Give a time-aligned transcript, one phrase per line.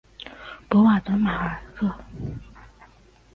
[0.67, 1.93] 博瓦德马尔克。